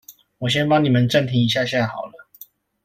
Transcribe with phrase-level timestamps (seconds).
[0.39, 2.27] 我先幫你們暫停一下下好了